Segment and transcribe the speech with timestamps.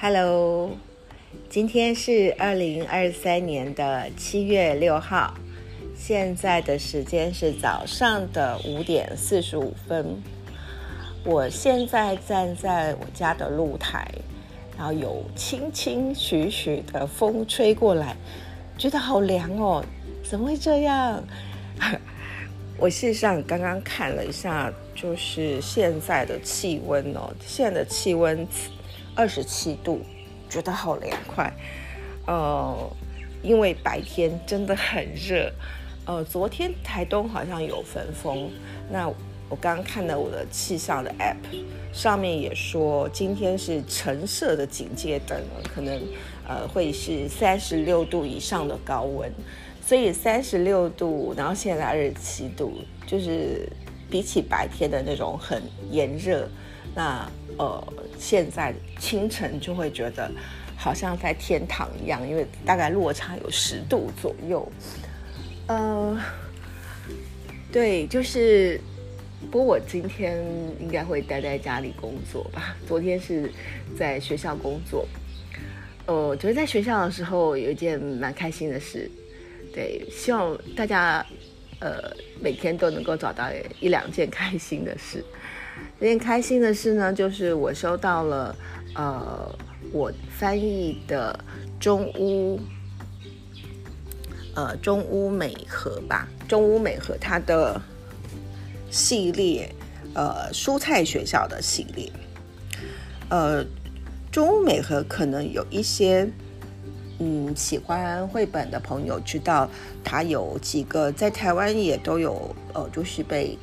[0.00, 0.70] Hello，
[1.50, 5.34] 今天是二零二三年的七月六号，
[5.96, 10.22] 现在的时间是早上的五点四十五分。
[11.24, 14.08] 我现在站在我家的露台，
[14.76, 18.14] 然后有轻轻徐徐的风吹过来，
[18.78, 19.84] 觉得好凉哦！
[20.22, 21.24] 怎么会这样？
[22.78, 28.46] 我事实上刚刚看了一下，就是现在的气温哦，现在的气温。
[29.18, 30.00] 二十七度，
[30.48, 31.52] 觉得好凉快，
[32.24, 32.88] 呃，
[33.42, 35.52] 因为白天真的很热，
[36.06, 38.48] 呃，昨天台东好像有焚风，
[38.88, 39.08] 那
[39.48, 41.34] 我刚刚看到我的气象的 app
[41.92, 45.36] 上面也说今天是橙色的警戒灯，
[45.74, 46.00] 可能
[46.46, 49.28] 呃会是三十六度以上的高温，
[49.84, 52.72] 所以三十六度，然后现在二十七度，
[53.04, 53.68] 就是
[54.08, 55.60] 比起白天的那种很
[55.90, 56.48] 炎热。
[56.94, 60.30] 那呃，现在清晨就会觉得
[60.76, 64.70] 好像在天堂一样，因为大概落差有十度左右。
[65.66, 66.18] 呃，
[67.72, 68.80] 对，就是，
[69.50, 70.42] 不过我今天
[70.80, 72.76] 应该会待在家里工作吧。
[72.86, 73.52] 昨天是
[73.98, 75.06] 在学校工作，
[76.06, 79.10] 呃，昨天在学校的时候有一件蛮开心的事。
[79.74, 81.24] 对，希望大家
[81.80, 83.50] 呃每天都能够找到
[83.80, 85.22] 一两件开心的事。
[86.00, 88.54] 有点开心的是呢，就是我收到了，
[88.94, 89.52] 呃，
[89.92, 91.36] 我翻译的
[91.80, 92.60] 中屋，
[94.54, 97.80] 呃，中屋美和吧，中屋美和它的
[98.90, 99.68] 系列，
[100.14, 102.12] 呃，蔬菜学校的系列，
[103.28, 103.64] 呃，
[104.30, 106.30] 中屋美和可能有一些，
[107.18, 109.68] 嗯，喜欢绘本的朋友知道，
[110.04, 113.58] 它有几个在台湾也都有，呃，就是被。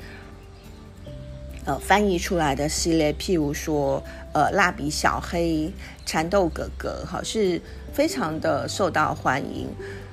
[1.65, 5.71] 呃，翻译出来的系列，譬如说，呃，蜡笔小黑、
[6.05, 7.59] 蚕豆哥哥，哈，是
[7.91, 9.67] 非常的受到欢迎。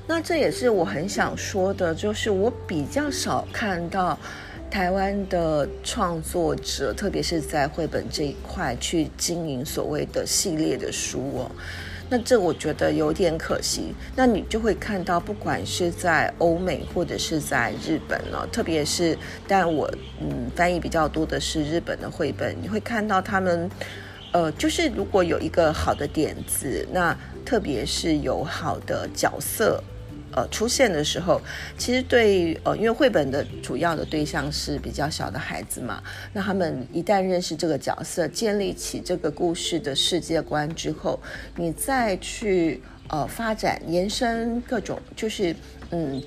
[0.07, 4.19] 那这也是我很想说的，就是我比较少看到
[4.71, 11.51] 台湾的创作者，特别是在绘本这一块去经营所谓的系列的书哦。
[12.13, 13.95] 那这我觉得有点可惜。
[14.15, 19.17] 那你就会看到，不管是在欧美或者是在日本了，特别是，
[19.49, 19.91] 但我
[20.21, 23.71] 嗯翻译比较多的是日本的绘本，你会看到他们，
[24.31, 29.83] 呃，就是如果有一个好的点子，那特别是有好的角色。
[30.35, 31.41] 呃，出现的时候，
[31.77, 41.21] 其实对呃，因为绘本的主要的对象是比较小的孩子嘛，那他们一旦认识这个角色，建立起这个故事的世界观之后，
[41.57, 45.55] 你再去呃发展延伸各种，就是
[45.91, 46.23] 嗯，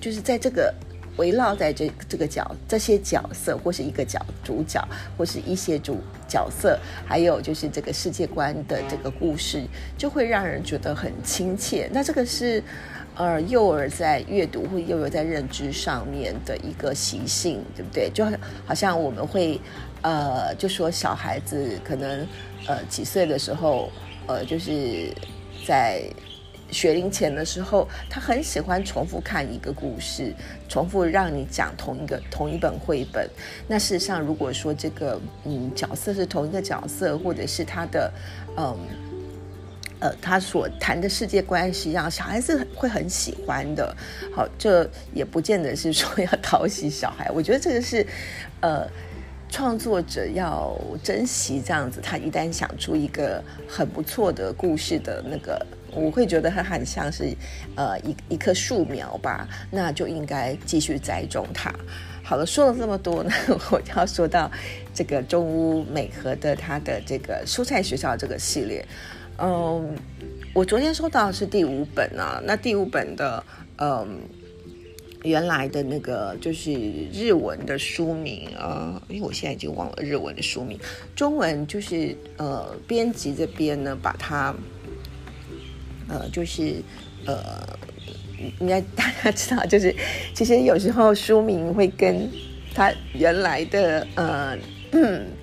[0.00, 0.74] 就是在这个
[1.18, 4.82] 围绕在这这个角这些角色，或是一个角主角，
[5.18, 9.62] 或是一些主角色，还有就是这个世界观的这个故事，
[9.98, 11.90] 就会让人觉得很亲切。
[11.92, 12.62] 那这个是。
[13.20, 18.08] 呃，幼儿在阅读或幼儿在认知上面的一个习性，对不对？
[18.14, 18.24] 就
[18.64, 19.60] 好像我们会，
[20.02, 22.24] 呃，就说小孩子可能，
[22.68, 23.90] 呃，几岁的时候，
[24.28, 25.12] 呃，就是
[25.66, 26.00] 在
[26.70, 30.34] 学龄前的时候，他很喜欢重复看一个故事，
[30.68, 33.28] 重复让你讲同一个同一本绘本。
[33.66, 38.12] 那事实上，如果说这个嗯角色是同一个角色，或者是他的
[38.56, 38.76] 嗯。
[40.00, 43.92] 呃，他所谈的世界观实际上小孩子会很喜欢的。
[44.32, 47.28] 好，这也不见得是说要讨喜小孩。
[47.34, 48.06] 我觉得这个是，
[48.60, 48.86] 呃，
[49.50, 52.00] 创作者要珍惜这样子。
[52.00, 55.66] 他一旦想出一个很不错的故事的那个，
[55.98, 57.34] 我会觉得它很像是
[57.74, 61.74] 呃一一棵树苗吧，那就应该继续栽种它。
[62.22, 63.30] 好了，说了这么多呢，
[63.72, 64.50] 我要说到
[64.94, 68.84] 这个中屋美和的他的这个蔬菜学校这个系列。
[69.38, 69.96] 嗯，
[70.52, 73.42] 我昨天收到是第五本啊，那第五本的
[73.76, 74.20] 嗯，
[75.22, 76.70] 原来的那个就是
[77.12, 80.78] 日文的书名啊，因为我现在已经忘了日文的书名，
[81.16, 84.54] 中文就是呃，编辑这边呢把它
[86.08, 86.82] 呃，就是
[87.26, 87.78] 呃，
[88.60, 89.94] 应该大家知道，就是
[90.34, 92.28] 其实有时候书名会跟
[92.74, 94.58] 它原来的呃。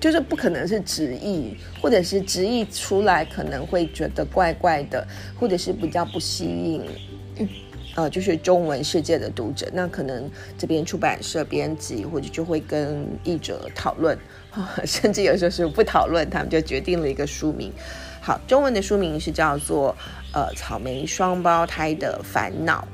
[0.00, 5.06] 就是不可能是直译，或者是直译出来可能会觉得怪怪的，
[5.38, 6.82] 或者是比较不吸引，
[7.94, 9.68] 呃，就是中文世界的读者。
[9.72, 10.28] 那可能
[10.58, 14.18] 这边出版社编辑或者就会跟译者讨论，
[14.84, 17.72] 甚至有时候是不讨论，他们就决定了一个书名。
[18.26, 19.96] 好，中文的书名是叫做
[20.32, 22.84] 呃草莓双胞胎的烦恼。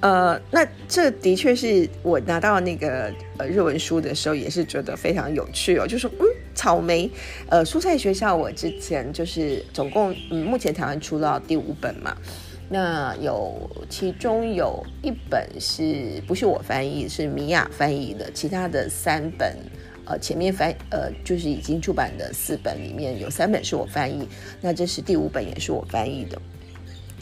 [0.00, 5.86] 呃，那这的确是我拿到那个呃日文书的时候，也是觉得非常有趣哦。
[5.86, 6.26] 就说，嗯，
[6.56, 7.08] 草莓，
[7.48, 12.16] 呃，蔬菜学校我之前就是总共，嗯，目前台湾出到第五本嘛，
[12.68, 19.56] 那有其中有一本是不是我翻译，是米娅翻译的，其他的三本，
[20.06, 24.28] 呃，前面翻，呃，就是已经出版的四本里面有三本是我翻译，
[24.60, 26.40] 那这是第五本也是我翻译的。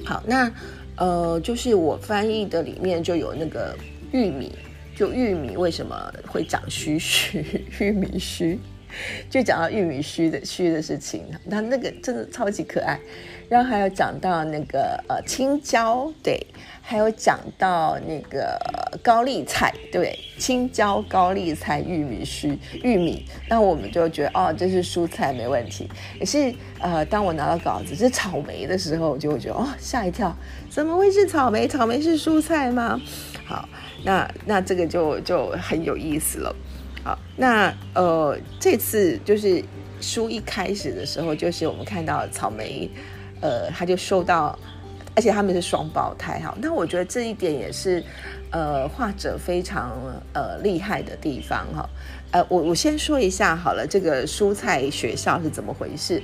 [0.04, 0.52] 好，那
[0.96, 3.76] 呃，就是我翻译的里面就有那个
[4.12, 4.52] 玉米。
[4.94, 7.42] 就玉米为什么会长须须？
[7.80, 8.58] 玉米须，
[9.30, 12.98] 就讲到玉米须的须的事情，它那个真的超级可爱。
[13.48, 16.46] 然后还有讲到那个呃青椒，对，
[16.80, 18.58] 还有讲到那个
[19.02, 23.26] 高丽菜，对，青椒、高丽菜、玉米须、玉米。
[23.50, 25.86] 那我们就觉得哦，这是蔬菜没问题。
[26.18, 30.34] 可是呃，当我拿到稿子是草莓的时候，我就会觉得哦，吓一跳，
[30.70, 31.68] 怎么会是草莓？
[31.68, 32.98] 草莓是蔬菜吗？
[33.44, 33.68] 好。
[34.04, 36.56] 那那这个就就很有意思了，
[37.04, 39.62] 好，那呃这次就是
[40.00, 42.88] 书一开始的时候，就是我们看到草莓，
[43.40, 44.56] 呃，他就收到，
[45.16, 48.02] 而且他们是双胞胎哈，那我觉得这一点也是
[48.50, 49.92] 呃画者非常
[50.32, 51.90] 呃厉害的地方哈，
[52.30, 56.22] 呃，我我先说一下好了，这个蔬菜学校是怎么回事。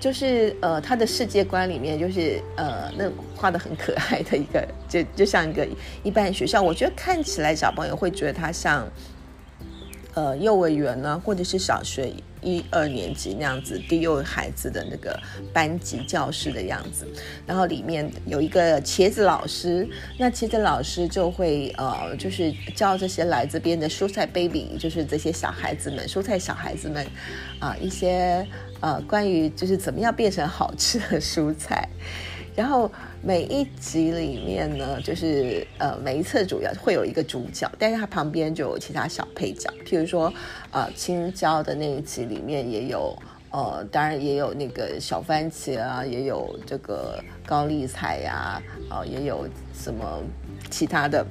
[0.00, 3.04] 就是呃，他的世界观里面就是呃，那
[3.36, 5.68] 画的很可爱的一个，就就像一个
[6.02, 6.62] 一般学校。
[6.62, 8.88] 我觉得看起来小朋友会觉得他像
[10.14, 12.12] 呃幼儿园呢，或者是小学
[12.42, 15.18] 一二年级那样子低幼孩子的那个
[15.52, 17.06] 班级教室的样子。
[17.46, 27.06] 然后里面有一个茄子老师，那茄子老师就会呃，就是教这些来这边的蔬菜 baby，就是这些小孩子们，蔬菜小孩子们
[27.58, 28.46] 啊一些。
[28.82, 31.86] 呃，关于就是怎么样变成好吃的蔬菜，
[32.56, 32.90] 然后
[33.22, 40.32] 每一集里面呢，就是呃每一册主要会有一个主角，但是它旁边就有其他小配角，譬如说
[40.70, 43.14] 呃青椒的那一集里面也有
[43.50, 50.22] 呃，当然也有那个小番茄啊，也有这个高丽菜呀，啊也有什么
[50.70, 51.26] 其他的，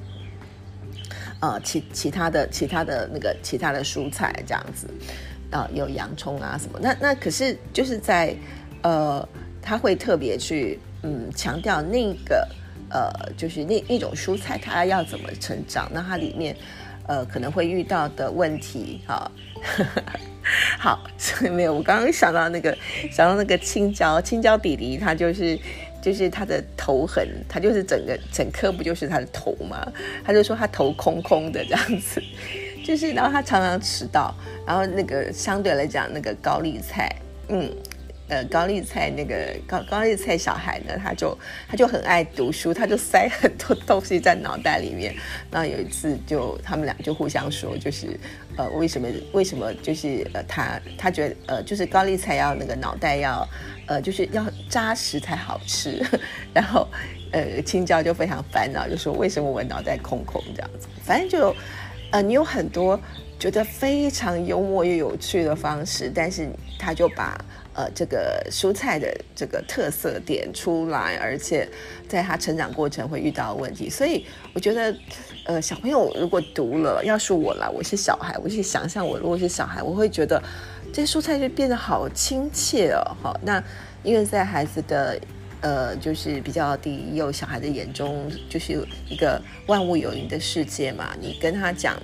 [1.40, 4.86] 呃其其他的其他的那个其他的蔬菜这样子。
[5.50, 6.78] 啊，有洋葱啊什么？
[6.80, 8.32] 那那可是就是在，
[8.82, 9.28] 呃，
[9.60, 12.46] 他会特别去嗯强调那个
[12.90, 15.90] 呃，就是那那种蔬菜它要怎么成长？
[15.92, 16.56] 那它里面
[17.06, 19.30] 呃可能会遇到的问题哈。
[20.78, 22.76] 好， 所以没有，我刚刚想到那个
[23.10, 25.58] 想到那个青椒，青椒弟弟他就是
[26.02, 29.86] 就是他的头很，他就是整个整颗不就是他的头吗？
[30.24, 32.22] 他就说他头空空的这样子。
[32.82, 34.34] 就是，然后他常常迟到，
[34.66, 37.14] 然后那个相对来讲，那个高丽菜，
[37.48, 37.70] 嗯，
[38.30, 41.36] 呃，高丽菜那个高高丽菜小孩呢，他就
[41.68, 45.14] 他就很爱读书，他就塞很多东西在脑袋里面。
[45.50, 48.18] 然后有一次，就他们俩就互相说，就是
[48.56, 53.46] 呃，为什么为什么就是呃，他他觉得呃，就是高丽菜要那个脑袋要
[53.86, 56.00] 呃，就是要扎实才好吃。
[56.54, 56.88] 然后
[57.32, 60.86] 呃，青椒就非常烦恼，就说为什么我脑袋空空这样子？
[61.02, 61.54] 反正就。
[62.12, 63.00] 呃，你有很多
[63.38, 67.40] 觉得非常幽默又有趣的方式，但是他就把
[67.74, 71.68] 呃这个蔬菜的这个特色点出来，而且
[72.08, 74.24] 在他成长过程会遇到问题，所以
[74.54, 74.94] 我觉得
[75.46, 80.42] 呃小朋友如果读了，要是我来，我是小孩，我去想象我如果是小孩，我会觉得
[80.92, 83.62] 这些蔬菜就变得好亲切哦，好，那
[84.02, 85.18] 因为在孩子的。
[85.62, 91.14] 呃，就是比较低幼小孩的眼中，就是一个万物有灵的世界嘛。
[91.20, 91.96] 你跟他讲，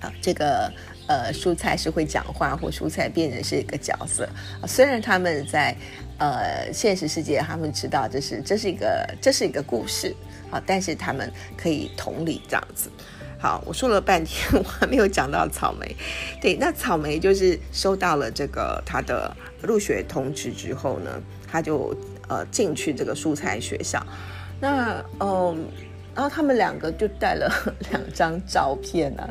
[0.00, 0.72] 啊，这个
[1.06, 4.28] 呃，蔬菜是会讲话，或蔬菜变成是一个角色。
[4.66, 5.76] 虽然他们在
[6.18, 10.14] 呃现实世界，他们知道这是这是一个这是一个故事，
[10.50, 12.90] 好，但是他们可以同理这样子。
[13.38, 15.96] 好，我说了半天，我还没有讲到草莓。
[16.40, 21.96] 对，那草莓就是收到了这个他的入学通知之后呢，他就。
[22.28, 24.04] 呃，进去这个蔬菜学校，
[24.60, 25.64] 那嗯，
[26.16, 27.48] 然后他们两个就带了
[27.92, 29.28] 两张照片呢，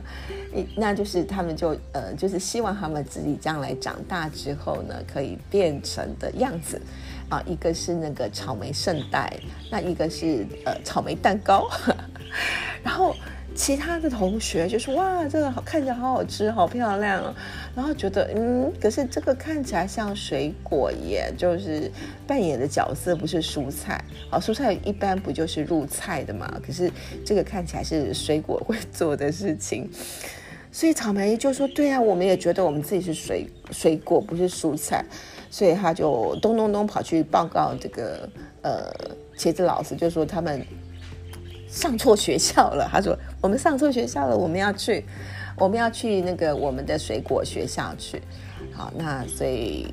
[0.78, 6.80] 那就是他们就呃，就是希望他们自己将来长大之后呢，可以变成的样子
[7.28, 9.34] 啊，一个是那个草莓圣代，
[9.72, 11.68] 那一个是呃草莓蛋糕，
[12.84, 13.16] 然后。
[13.56, 17.34] 其他的同学就说：“哇，这个好看起来好好吃，好漂亮。”
[17.74, 21.90] 然后觉得，嗯，可是这个看起来像水果耶，就是
[22.28, 24.04] 扮演的角色不是蔬菜。
[24.30, 26.54] 好，蔬菜一般不就是入菜的嘛？
[26.66, 26.92] 可是
[27.26, 29.90] 这个看起来是水果会做的事情。
[30.70, 35.04] 所以草莓就说：“对啊，我们也觉得我们自己是水水果，不是蔬菜。”
[35.50, 38.30] 所以他就咚咚咚跑去报告这个
[38.62, 38.92] 呃
[39.38, 40.62] 茄子老师，就说他们。
[41.76, 45.04] 上错学校了，他说我们上错学校了，我们要去，
[45.58, 48.22] 我们要去那个我们的水果学校去。
[48.72, 49.86] 好，那所以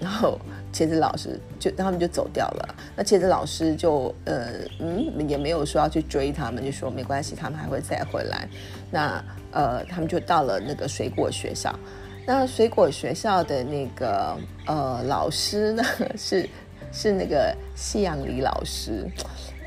[0.00, 0.40] 然后
[0.72, 2.74] 茄子老师就他们就走掉了。
[2.96, 8.48] 那茄子老师就呃嗯也没有说要去追他们，就说没关系，他们还会再回来。
[8.90, 11.78] 那呃他们就到了那个水果学校。
[12.26, 14.34] 那水果学校的那个
[14.66, 15.82] 呃老师呢
[16.16, 16.48] 是
[16.90, 19.06] 是那个西洋李老师。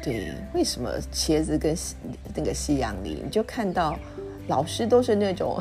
[0.04, 1.76] 对，为什么茄子跟
[2.34, 3.98] 那个西洋梨，你就看到
[4.48, 5.60] 老师都是那种，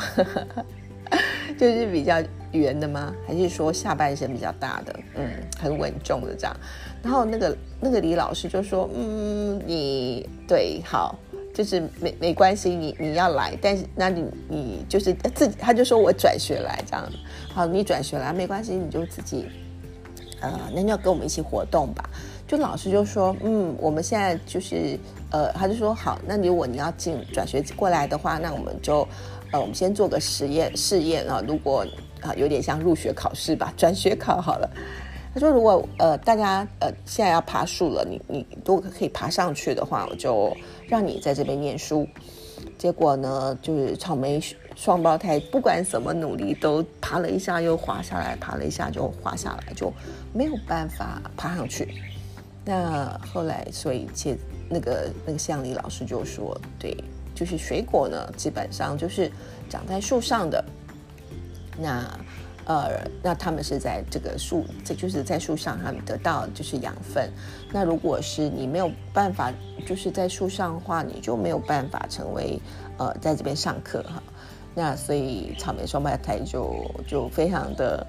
[1.59, 3.15] 就是比较圆的吗？
[3.27, 5.01] 还是说下半身比较大的？
[5.17, 5.29] 嗯，
[5.59, 6.57] 很稳重的这样。
[7.03, 11.19] 然后那个那个李老师就说：“嗯，你对，好，
[11.53, 17.07] 就是没没关系，你你要来，但是那你你就是自己，他就说我转学来这样。
[17.53, 19.47] 好，你转学来没关系，你就自己，
[20.41, 22.09] 呃，那你要跟我们一起活动吧。”
[22.51, 24.99] 就老师就说，嗯，我们现在就是，
[25.31, 29.07] 呃，他就说好，那如果你要进转学过来的话，那我们就，
[29.53, 31.87] 呃，我们先做个实验试验啊，如果
[32.21, 34.69] 啊有点像入学考试吧，转学考好了。
[35.33, 40.53] 他说，如果呃大家呃现在要爬树了，你你如果可以爬上去的话，我就
[40.89, 42.05] 让你在这边念书。
[42.77, 44.43] 结果呢，就是草莓
[44.75, 49.93] 双胞胎不管怎么努力，都爬了一下又滑下来，爬了一下就滑下来，就
[50.35, 51.87] 没有办法爬上去。
[52.65, 54.37] 那后来，所以切
[54.69, 56.95] 那个那个向里老师就说，对，
[57.35, 59.33] 就是水果呢，基本上就是
[59.69, 60.63] 长在树上的。
[61.79, 62.07] 那
[62.67, 67.33] 呃，那他们是在这个树，这就是在树上，他们得到就是养分。
[67.73, 69.51] 那如果是你没有办法，
[69.87, 72.61] 就是在树上的话，你就没有办法成为
[72.99, 74.23] 呃，在这边上课哈。
[74.75, 76.77] 那所以草莓双胞胎就
[77.09, 78.07] 就非常的。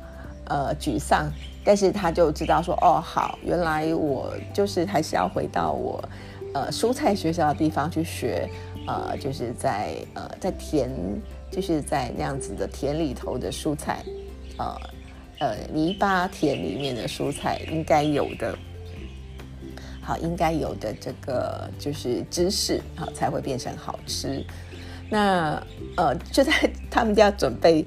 [0.51, 1.31] 呃，沮丧，
[1.63, 6.03] 但是他就知道说，哦，好，原来我就是还是要回到我，
[6.53, 8.49] 呃，蔬菜学校的地方去学，
[8.85, 10.89] 呃，就是在呃，在田，
[11.49, 14.03] 就是在那样子的田里头的蔬菜，
[14.57, 14.75] 呃，
[15.39, 18.53] 呃，泥巴田里面的蔬菜应该有的，
[20.01, 24.45] 好，应该有的这个就是知识，好，才会变成好吃。
[25.09, 25.63] 那
[25.95, 26.51] 呃，就在
[26.89, 27.85] 他们家准备，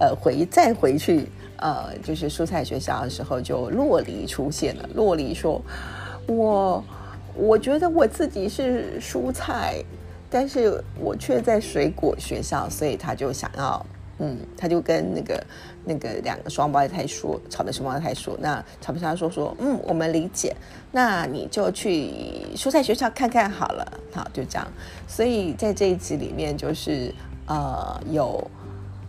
[0.00, 1.28] 呃，回再回去。
[1.58, 4.88] 呃，就是蔬菜学校的时候，就洛梨出现了。
[4.94, 5.60] 洛梨说
[6.26, 6.84] ：“我
[7.34, 9.82] 我觉得我自己是蔬菜，
[10.30, 13.86] 但是我却在水果学校，所以他就想要，
[14.18, 15.46] 嗯，他就跟那个
[15.84, 20.54] 那个两个双胞胎说，草莓双胞胎说，那草莓双胞胎说说，嗯，我们理解，
[20.92, 22.12] 那你就去
[22.54, 24.68] 蔬菜学校看看好了，好，就这样。
[25.08, 27.12] 所以在这一集里面，就是
[27.46, 28.48] 呃，有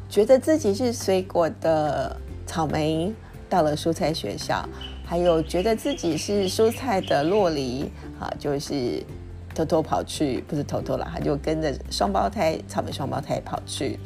[0.09, 2.17] 觉得自己是水果的。
[2.49, 3.13] 草莓
[3.47, 4.67] 到了蔬菜学校，
[5.05, 7.87] 还有觉得自己是蔬菜的洛梨，
[8.19, 9.03] 啊，就是
[9.53, 13.99] 偷偷跑去，不是偷偷了，他就跟着双胞胎草莓双胞胎跑去，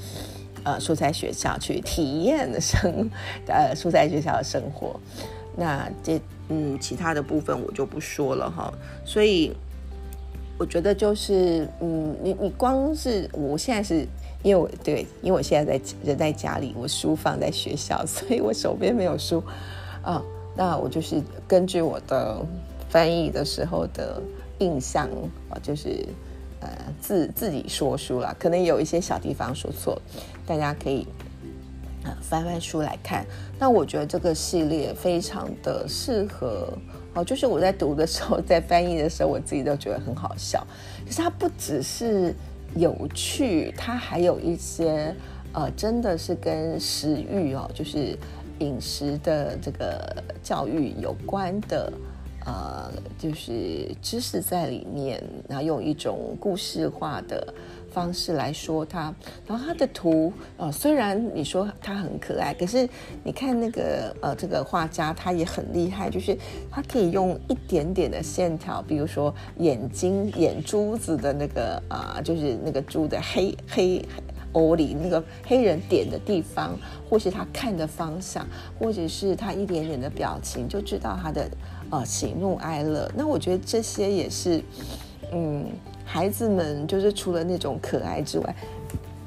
[0.66, 3.10] 呃，蔬菜学校去体验生，
[3.48, 5.00] 呃，蔬菜学校的生活。
[5.56, 6.20] 那这
[6.50, 8.74] 嗯，其他的部分我就不说了哈。
[9.06, 9.56] 所以
[10.58, 14.06] 我觉得就是嗯，你你光是我现在是。
[14.44, 19.42] 因为我对，因为我现在在人在家里，我书放在学校， 所以我手边没有书
[20.04, 20.22] 啊。
[20.56, 22.46] 那我就是根据我的
[22.90, 24.22] 翻译的时候的
[24.60, 25.10] 印象
[25.50, 26.06] 啊，就是
[26.60, 26.70] 呃
[27.02, 30.00] 自自己说书了，可能有一些小地方说错，
[30.46, 31.08] 大家可以
[32.22, 33.26] 翻翻书来看。
[33.58, 36.78] 那我觉得这个系列非常的适合
[37.14, 40.68] 哦，就是我在读的时候，在翻译的时候，我自己都觉得很好笑。
[41.06, 42.36] 可是它不只是。
[42.75, 45.13] 有趣，它还有一些
[45.53, 48.18] 呃，真的是跟食欲哦，就是
[48.60, 51.92] 饮食的这个教育有关的
[52.46, 57.53] 呃，就是知识在里面，然后用一种故事化的
[57.94, 59.14] 方式来说它。
[59.46, 62.90] 然后它的图呃，虽然你说它很可爱，可是
[63.24, 66.36] 你看那个呃，这个画家他也很厉害，就是
[66.72, 74.04] 他可以用一点点的线条，比如说眼睛眼珠子的那个啊，就是那个猪的黑黑
[74.54, 76.78] 欧里那个黑人点的地方，
[77.10, 78.48] 或是他看的方向，
[78.80, 81.50] 或者是他一点点的表情，就知道他的
[81.90, 83.12] 呃喜怒哀乐。
[83.16, 84.64] 那我觉得这些也是，
[85.32, 85.66] 嗯。
[86.05, 88.55] 孩子们就是除了那种可爱之外，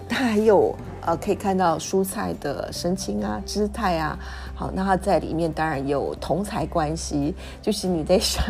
[0.09, 4.19] 他还有呃可以看到蔬菜的神情啊、姿态啊。
[4.55, 8.43] 好，那他在里面当然有同才关系，就是你在想，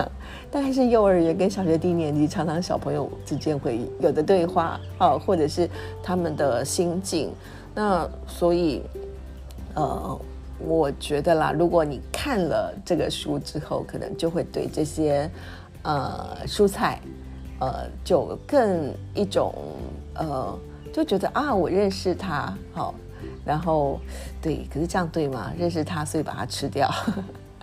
[0.50, 5.68] 大概是幼儿园跟小学低年级，常常小朋友之间会有的对话啊，或者是
[6.02, 7.33] 他们的心境。
[7.75, 8.83] 那所以，
[9.75, 10.21] 呃，
[10.59, 15.28] 我觉得啦，如果你看了这个书之后，可能就会对这些
[15.83, 17.00] 呃蔬菜。
[17.59, 19.55] 呃，就更一种
[20.15, 20.59] 呃，
[20.93, 22.95] 就觉得啊，我认识他，好，
[23.45, 24.01] 然后
[24.43, 25.53] 对，可是这样对吗？
[25.59, 26.91] 认识他，所以把它吃掉，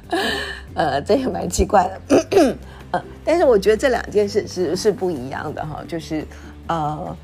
[0.74, 2.56] 呃，这也蛮奇怪的。
[2.92, 6.26] 呃，但是我觉得这两件事是是不一样的哈，就是
[6.68, 7.18] 呃，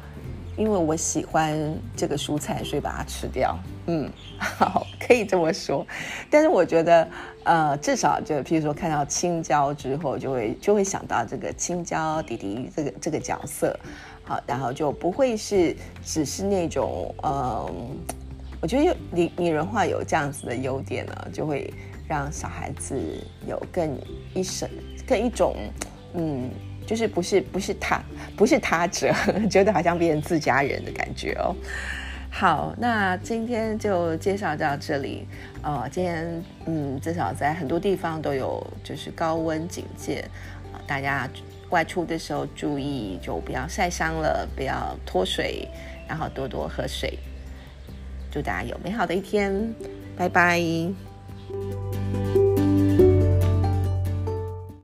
[0.59, 1.57] 因为我喜欢
[1.95, 3.57] 这个蔬菜，所以把它吃掉。
[3.87, 5.87] 嗯， 好，可以这么说。
[6.29, 7.07] 但是我觉得，
[7.45, 13.79] 呃，至少就譬如说看到青椒之后，就会就会想到这个青椒弟弟这个这个角色，
[14.23, 15.73] 好，然后就不会是
[16.03, 17.97] 只是那种，嗯，
[18.61, 21.73] 我觉得拟拟人化有这样子的优点呢，就会
[22.05, 22.99] 让小孩子
[23.47, 23.97] 有更
[24.33, 24.69] 一生。
[25.07, 25.55] 更一种，
[26.13, 26.51] 嗯，
[26.89, 28.01] 就是不是不是他
[28.35, 29.13] 不是他者，
[29.47, 31.55] 觉得好像变成自家人的感觉哦。
[32.31, 35.27] 好，那今天就介绍到这里。
[35.61, 40.25] 呃，今天嗯，至少在很多地方都有就是高温警戒
[40.73, 41.29] 啊，大家
[41.69, 45.67] 外出的时候注意，就不要晒伤了，不要脱水，
[46.07, 47.19] 然后多多喝水。
[48.31, 49.75] 祝大家有美好的一天，
[50.17, 50.59] 拜拜。